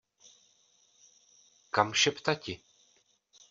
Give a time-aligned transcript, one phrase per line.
[1.77, 2.61] Kam šeptati?